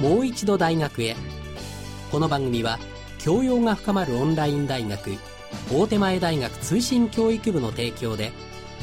[0.00, 1.16] もう一度大学へ。
[2.10, 2.78] この番組は
[3.18, 5.12] 教養が深まるオンライン大学
[5.72, 8.32] 大手前大学通信教育部の提供で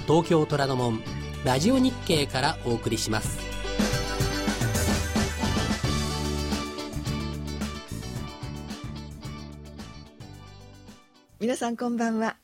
[0.07, 1.01] 東京虎ノ門
[1.45, 3.39] ラジオ日経からお送りします。
[11.39, 12.40] 皆さんこんばんは。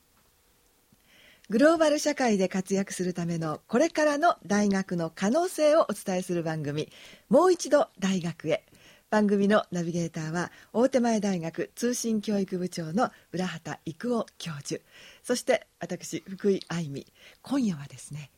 [1.50, 6.90] グローバル社会で活躍するためのこれからの大学の可能性をお伝えする番組
[7.30, 8.66] もう一度大学へ。
[9.08, 14.82] 番組のナビゲーターは大手前大学通信教育部長の浦畑育夫教授。
[15.22, 17.06] そして私福井愛美。
[17.40, 18.30] 今夜はですね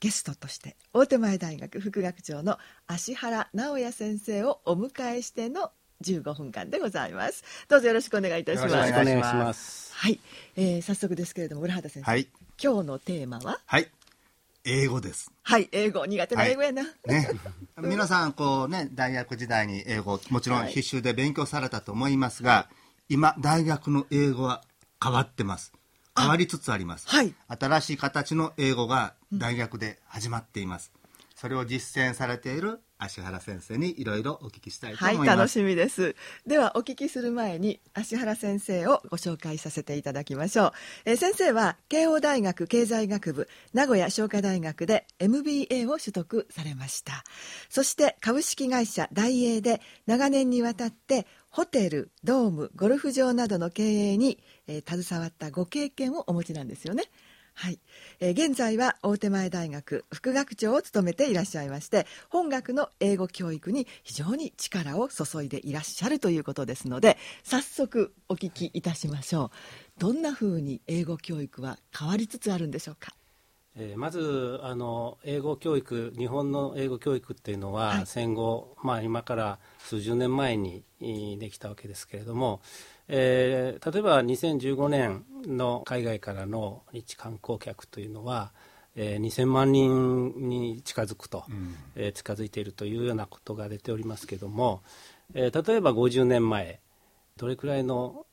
[0.00, 2.58] ゲストとして大手前大学副学長の
[2.88, 5.70] 芦原直也先生をお迎えしての
[6.02, 7.44] 15分間でございます。
[7.68, 8.74] どうぞよろしくお願いいたします。
[8.74, 9.92] よろしくお願いします。
[9.94, 10.20] はい、
[10.56, 12.28] えー、早速ですけれども浦畑先生、はい、
[12.62, 13.58] 今日のテーマは？
[13.64, 13.90] はい。
[14.64, 15.30] 英語です。
[15.42, 17.30] はい英語苦手な英語やな、はい、ね。
[17.78, 22.68] 皆さんこうね大学時代に英語もちろん必修で勉強されたと思いますが、は
[23.08, 24.62] い、今大学の英語は
[25.02, 25.72] 変わってます。
[26.18, 35.28] 変わりつつあります、はい、新しい形の英語が大学で始まっています、うん、それを実践されている芦原先生にいろいろお聞きしたいと思います。
[35.28, 36.16] はい楽しみです。
[36.46, 40.72] ではお聞きする前に芦原先生をご紹介させていただきましょう、
[41.04, 47.24] えー、先生は慶応大学経済学部名古屋商科大学で MBA を取得されました。
[47.68, 57.04] そして株式会社大英で長年にわたってホテルドームゴルフ場などの経営に、えー、携わったご経験をお持ちなんですよね。
[57.58, 57.80] はい、
[58.20, 69.50] えー、現在は大手前大学副学長を務めていらっしゃいまして本学の英語教育に非常に力を注いでいらっしゃるということですので早速お聞きいたしましょう。
[69.98, 73.14] どんなふうに英語教育は変わりつつあるんでしょうか？
[73.78, 80.82] えー、まずあの英語教育日本の英語教育っていうのは、はい、戦後、まあ、今から数十年前に
[81.38, 82.60] できたわけですけれども、
[83.08, 88.52] えー、例えば2015年の海外からの日観光客というのは、
[88.96, 94.82] えー、2000万人に近づくと、うん、えー、近づいているというようなことが出ておりますけれども、
[95.34, 96.80] えー、例えば50年前
[97.36, 98.25] どれくらいの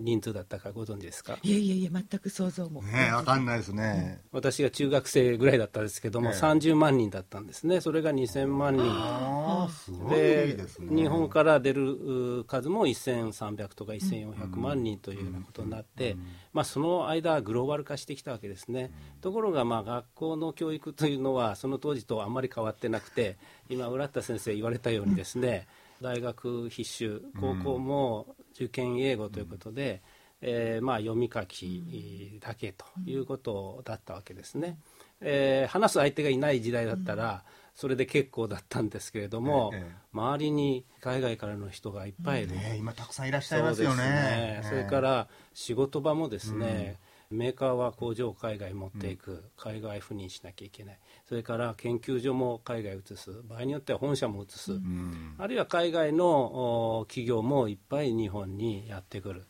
[0.00, 1.38] 人数だったかご存知ですか？
[1.42, 2.82] いやいやいや全く想像も。
[2.82, 7.80] ね分かんないですね、うん、私が中学生ぐらいだったんですけども、ね、30万人だったんですね。
[7.80, 8.84] それが2000万人。
[8.86, 11.02] あすごいですね。
[11.02, 16.20] 日本から出る数も1300とか1400万人というようなことになって、うん。
[16.20, 18.90] うん、まあ、その間グローバル化してきたわけですね、
[19.20, 23.36] ところがまあ学校の教育というのはその当時とあんまり変わってなくて
[23.68, 25.66] 今浦田先生言われたようにですね、
[26.00, 30.02] 大学必修高校も受験英語ということで、
[30.42, 34.78] うん、えー、まあ、読み書きだけということだったわけですね、
[35.20, 37.44] えー、話す相手がいない時代だったら、
[37.78, 44.62] それで結構だったんですけれども、ええ、周りに海外からの人がいっぱいいる、ね、今たくさんいらっしゃいますよね。
[44.64, 46.98] そ、ね、それから仕事場もですね、
[47.30, 50.98] メーカーは工場を海外持っていく、海外赴任しなきゃいけない。
[51.28, 53.42] それから研究所も海外移す。
[53.48, 59.44] 場合によっては本社も移す、うん、あるいは海外の企業もいっぱい日本にやってくる、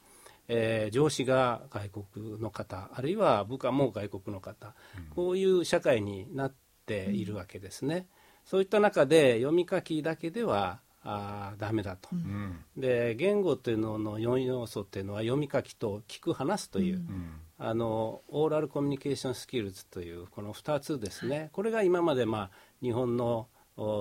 [0.49, 6.55] えー、上司が外国の方あるいは部下も外国の方、うん、こういう社会になっ
[6.87, 8.07] ているわけですね。
[8.45, 21.51] そういった中で読み書きだけではあダメだと、うん、で言語というのの4要素っていうのは読み書きと聞く話すという、うん、あのオーラルコミュニケーションスキルズというこの2つですね。
[21.53, 23.49] これが今まで、まあ、日本の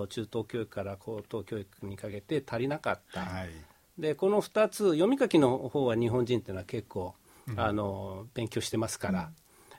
[0.09, 3.50] 中等教育から高等教育にかけて足りなかった、はい、
[4.00, 7.13] でこの2つ読み書きの方は日本人っていうのは結構、
[7.47, 9.28] うん、あの勉強してますから、うん、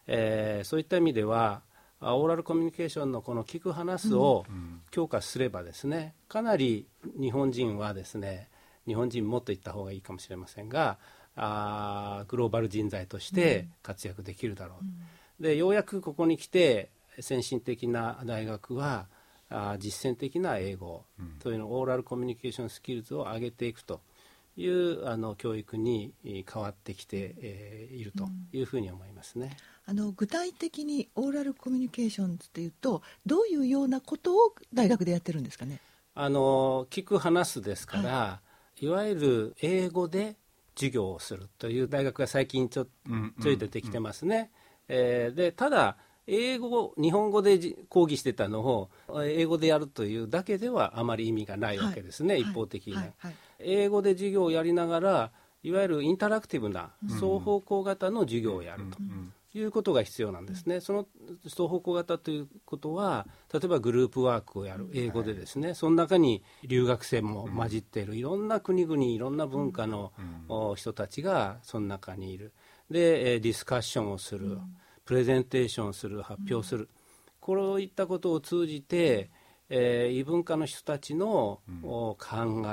[0.06, 1.62] えー、そういった意味では
[2.00, 4.46] オーラルコミュニケーションのこの聞く話すを
[4.92, 6.86] 強化すればですねかなり
[7.20, 8.48] 日本人はですね
[8.86, 10.98] 日本人もっと言った方がいいかもしれませんが
[11.40, 16.90] あグローバル人材として活躍できるだろう、うん、でようやくここに来て
[17.20, 19.06] 先進的な大学は
[19.48, 24.00] あ実践的な英語、うん、というのオーラルコミュニケーションスキルズを上げていくと
[24.56, 29.56] いうあの教育に変わってきて、えー、いるというふうに思いますね。
[29.86, 35.80] あの具体的にオーラルコミュニケーションっていうとどういうようなことを大学でやってるんですかね？
[36.14, 38.40] あの聞く話すですから、は
[38.80, 40.36] い、いわゆる英語で
[40.78, 42.86] 授業をするという大学が最近ちょ,、
[43.42, 44.50] ちょい出てきてますね。
[44.88, 45.96] えー、でただ
[46.26, 47.58] 英語日本語で
[47.88, 48.90] 講義してたのを
[49.24, 53.02] 英語でやるというだけではあまり意味がないわけですね、はい、一方的に、は。
[53.02, 53.12] い。
[53.18, 55.30] はい、英語で授業をやりながら
[55.62, 58.98] いわゆるインタラクティブな双方向型の授業をやると
[59.58, 61.06] いうことが必要なんですね、その
[61.44, 70.12] 双方向型ということは、例えばグループワークをやる、英語でですね、その中に留学生も混じっている、いろんな国々、いろんな文化の、
[70.76, 72.52] 人たちがその中にいる、
[72.90, 74.58] で、ディスカッションをする、
[75.04, 76.88] プレゼンテーションする、発表する、
[77.40, 79.30] こういったことを通じて、
[79.70, 82.16] えー、異文化の人たちの、考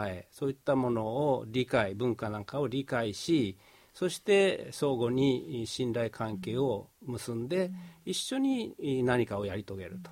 [0.08, 3.58] えそういったものを理解文化なんかを理解し
[3.96, 7.72] そして相互に信頼関係を結んで、
[8.06, 10.12] 一緒に何かをやり遂げると。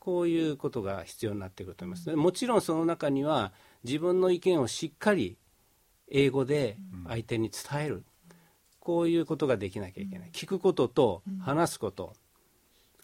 [0.00, 3.52] こういうことが必要になってくると思います、ね、もちろんその中には
[3.84, 5.36] 自分の意見をしっかり
[6.10, 8.02] 英語で相手に伝える、
[8.80, 12.14] こういうことができなきゃいけない、聞くことと話すこと、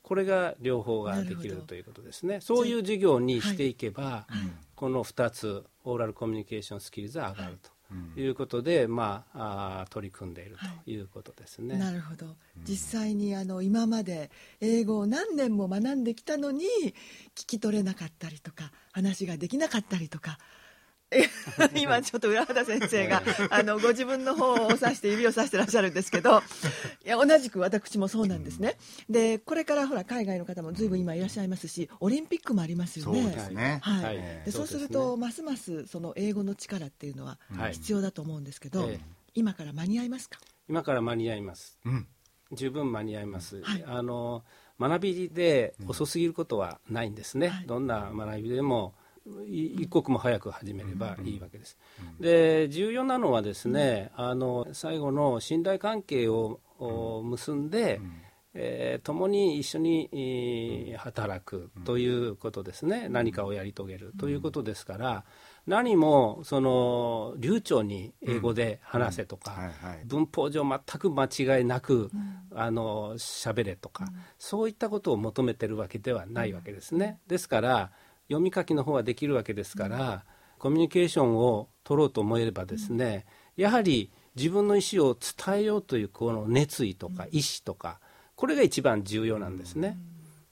[0.03, 2.41] これが両方ができるということですね。
[2.41, 4.33] そういう授業にしていけば、はい、
[4.75, 7.76] この2つオーラルコミュニケーションスキルズは上がると。
[8.17, 11.75] いうことで、まあ、あ取り組んでいるということですね。
[11.75, 12.27] はい、なるほど。
[12.65, 14.31] 実際にあの今まで
[14.61, 16.65] 英語を何年も学んできたのに
[17.35, 20.39] 聞き取れなかったりとか話ができなかったりとか
[21.75, 26.43] 今ちょっと浦和田先生が あのご自分の方を指して指を指してらっしゃるんですけど
[27.05, 28.77] いや同じく私もそうなんですね、
[29.09, 33.23] でこれからほら海外の方もずいぶん今いらっしゃいますしオリンピックもありますよね。
[33.23, 33.81] そうですね。
[33.83, 37.39] はい、でそうするとますますその英語の力っていうのは
[37.73, 38.91] 必要だと思うんですけど、
[39.35, 40.39] 今から間に合いますか？
[40.69, 42.09] 今から間に合います、うん、
[42.53, 44.45] 十分間に合います、はい、あの
[44.81, 48.95] 学びで遅すぎることはないんですね、どんな学びでも
[49.47, 51.79] 一刻も早く始めればいいわけです。
[52.21, 56.61] で重要なのはですねあの最後の信頼関係を
[57.25, 58.01] 結んで、
[58.59, 65.25] えー、共に一緒に働くということですね、何かをやり遂げるということですから、
[65.67, 69.71] 何もその流暢に英語で話せとか、
[70.07, 72.11] 文法上全く間違いなく、
[72.55, 74.07] あの喋れとか、
[74.39, 77.21] そういったことを求めてるわけではないわけですね。
[77.27, 77.91] ですから
[78.29, 80.25] 読み書きの方はできるわけですから、
[80.59, 83.25] コミュニケーションを取ろうと思えればですね、
[83.57, 88.01] やはり自分の意思を伝えようというこの熱意とか意思とか、
[88.35, 89.97] これが一番重要なんですね。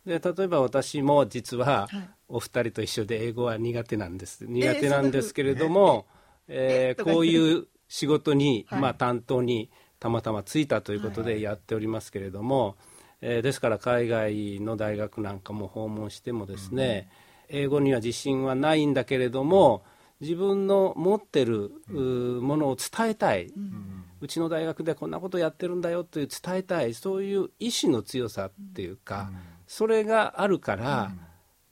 [0.07, 1.89] で例えば私も実は
[2.29, 4.47] お二人と一緒で英語は苦手なんです。
[4.47, 6.07] 苦手なんですけれども、
[6.47, 12.77] えー、こういう仕事に、まあ、担当にたまたまついたということでやっておりますけれども、
[13.21, 19.85] えー、ですから海外の大学なんかも訪問してもですね、うん英語には自信はないんだけれども
[20.21, 26.95] 自分の持ってるものを伝えたい、うん、うちの大学でこんなことやってるんだよという伝えたい。
[26.95, 31.13] そういう意志の強さっていうか、うん、それがあるから、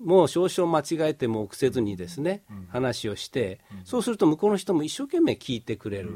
[0.01, 6.11] うん、もう少々間違えても臆せずにですね、話をして、そうすると向こうの人も一生懸命聞いてくれる。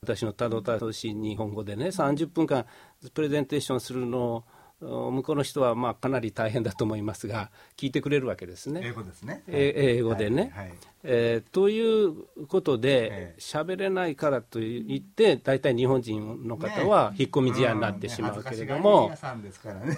[0.00, 2.66] 私のたどたどしい日本語でね30分間
[3.14, 4.44] プレゼンテーションするのを
[4.82, 8.80] 向こうの人はまあかなり大変だと思いますが聞いてくれるわけですね。
[8.84, 9.42] 英語ですね。
[9.46, 10.52] 英語でね。
[10.54, 10.74] はいはい、
[11.04, 19.12] えー、ということで喋、れないからといって大体日本人の方は引っ込み思案になってしまうけれども、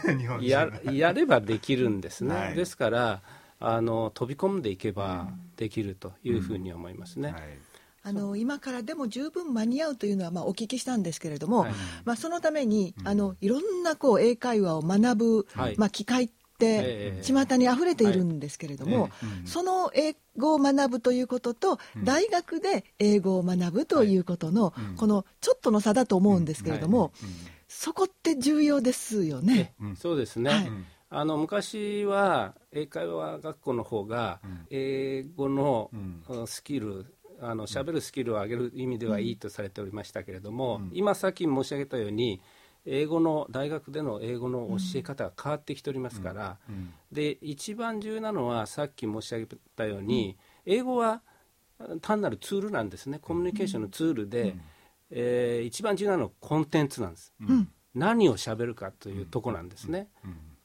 [0.43, 2.35] ややればできるんですね。
[2.35, 3.23] はい、ですから
[3.61, 7.35] あの飛び込んでいけばできるというふうに思いますね。
[8.07, 11.73] あの今からでも十分間に合うというのはまあお聞きしたんですけれども、はい、
[12.05, 16.29] まあ、そのために、あのいろんなこう英会話を学ぶ、はい、まあ、機会っ
[16.59, 19.09] て巷にあふれているんですけれども、
[19.47, 27.11] その英語を学ぶということと、大学で英語を学ぶということの、このちょっとの差だと思うんですけれども、
[27.69, 29.75] そこって重要ですよね。
[29.97, 30.71] そうですね、
[31.09, 35.91] あの昔は英会話学校の方が英語の
[36.47, 37.14] スキル
[37.45, 42.41] あの喋るスキルを上げる意味ではいいとされておりましたけれども、うん、今さっき申し上げたように
[42.87, 50.37] 英語の大学での英語の教え方が変わってきておりますから、うん、で一番重要なのはさっき申し上げたように、
[50.67, 51.23] 英語は
[52.03, 53.19] 単なるツールなんですね。
[53.19, 54.61] コミュニケーションのツールで、うん、
[55.11, 60.09] えー、一番重要なのはコンテンツなんです、うん、何を喋るかというとこなんですね、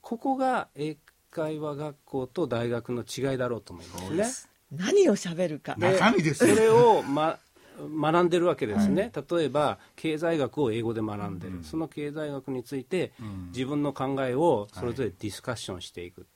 [0.01, 0.97] ここが英
[1.31, 4.49] 会話学校と大学の違いだろうと思いますね。
[4.71, 5.75] 何を喋るか。
[5.77, 7.39] 中身ですそれを、ま、
[7.79, 13.13] 学んでるわけですね、はい、例えば経済学を英語で学んでる、うん、その経済学について、
[13.51, 16.27] 自分の考えをそれぞれディスカッションしていく、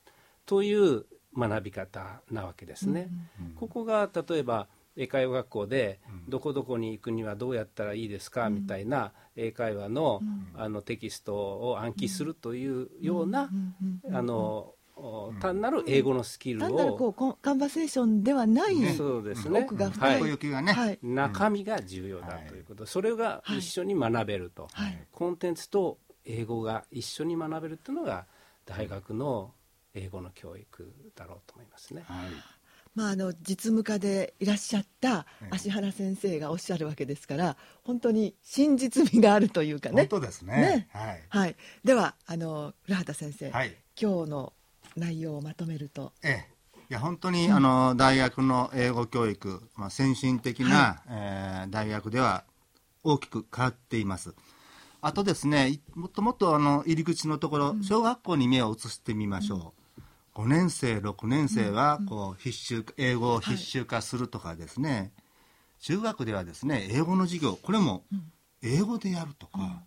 [0.46, 1.06] という
[1.38, 3.10] 学び方なわけですね、
[3.42, 6.00] うん、ここが例えば英会話学校で
[6.30, 10.22] どこどこに行くにはどうやったらいいですかみたいな英会話の
[10.56, 13.50] あのテキストを暗記するというような
[14.12, 14.74] あの
[15.42, 19.62] 単なる英語のスキルを、単なるこうカンバセーションではない、ね、そうですね。
[19.62, 28.26] 奥が深い、はい、中身が重要だということ、それが一緒に学べると、はい、コンテンツと英語が一緒に学べるっていうのが
[28.66, 29.52] 大学の
[29.94, 32.04] 英語の教育だろうと思いますね。
[32.06, 32.28] はい。
[32.96, 40.04] まあ、あの実務家でいらっしゃった芦原先生がおっしゃるわけですから本当に真実味があるというかね。
[40.04, 40.56] 本当ですね。
[40.56, 40.88] ね。
[40.92, 41.24] はい。
[41.28, 43.76] はい、ではあの古畑先生、はい。
[44.00, 44.54] 今日の
[44.96, 46.14] 内容をまとめると。
[46.24, 46.54] ええ。
[46.90, 52.44] いや本当に、あの大学の英語教育、まあ、先進的な、えー大学では
[53.04, 54.36] 大きく変わっています。
[55.02, 59.74] あとですねいもっともっとあの入り口のところ、小学校に目を移してみましょ
[60.36, 65.12] う、5年生6年生はこう必修英語を必修化するとかですね、
[65.80, 68.04] 中学ではですね英語の授業これも
[68.62, 69.84] 英語でやるとか、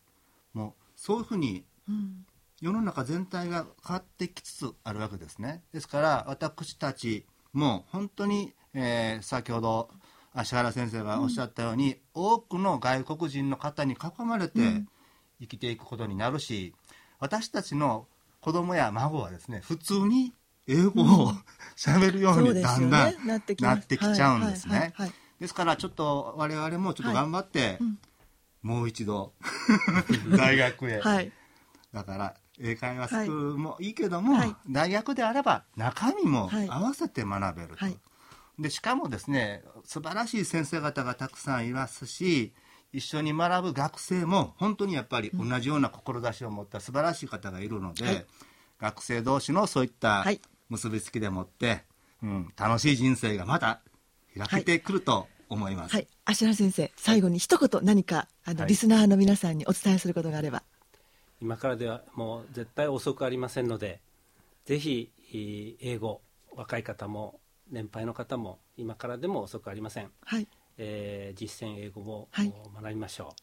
[0.53, 2.27] もうそういうふうにうん
[2.61, 5.63] 世の中全体が変わってきつつあるわけですね。
[5.73, 9.91] ですから私たちも本当に、えー先ほど
[10.33, 14.83] 芦原先生がおっしゃったように、多くの外国人の方に囲まれて
[15.41, 16.75] 生きていくことになるし、
[17.19, 18.07] 私たちの
[18.41, 20.33] 子供や孫はですね普通に
[20.67, 21.33] 英語を
[21.77, 23.77] 喋るようにだんだんなってきます。
[23.77, 24.75] なってきちゃうんですね。
[24.75, 25.13] はいはいはいはい。
[25.41, 27.99] ですからちょっと我々もちょっと頑張って、うん。
[28.63, 29.33] もう一度
[30.37, 31.33] 大学へ、 はい。
[31.95, 34.57] だから英会話スクールもいいけども、はい。
[34.69, 36.69] 大学であれば中身もはい。
[36.71, 37.99] 合わせて学べると、はい。
[38.59, 42.55] でしかもですね素晴らしい先生方がたくさんいますし
[42.93, 48.27] 一緒に学ぶ学生も本当にやっぱり同じような志を持った素晴らしい方がいるので、はい。
[48.81, 50.41] 学生同士のそういったはい。
[50.69, 51.85] 結びつきでもって、
[52.23, 53.83] うん、楽しい人生がまた
[54.37, 55.95] 開けてくると思います。
[55.95, 58.69] はい、芦原先生最後に一言何かあの、はい。
[58.69, 60.63] リスナーの皆さんにお伝えすることがあれば
[61.41, 64.01] 今からではもう絶対遅くありませんので
[64.65, 66.21] ぜひえー英語
[66.55, 67.41] 若い方も
[67.71, 70.49] 年配の方も今からでも遅くありません、はい。
[70.79, 72.53] えー実践英語をはい。
[72.75, 73.43] 学びましょう、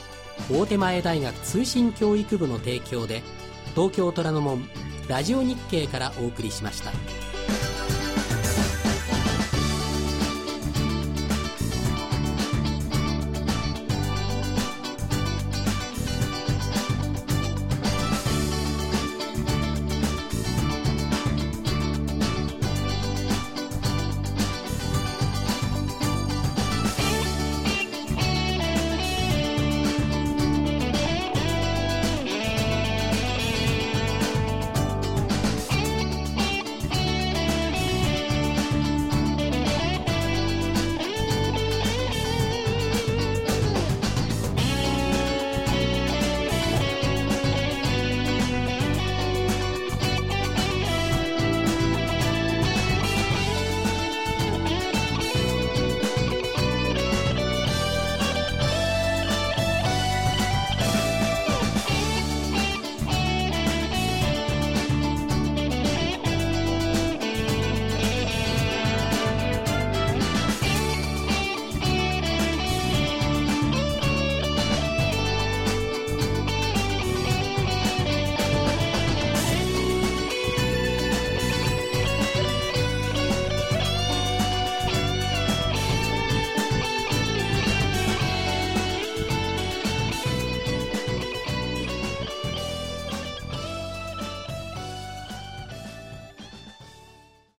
[0.48, 3.22] 大手前大学通信教育部の提供で
[3.74, 4.68] 東京虎ノ門
[5.08, 6.92] ラジオ日経からお送りしました。